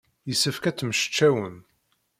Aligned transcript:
Yessefk 0.29 0.63
ad 0.65 0.75
temmecčawem. 0.77 1.57